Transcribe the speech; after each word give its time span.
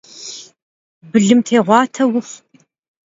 Bılımtêğuate 1.11 2.03
vuxhu! 2.11 2.39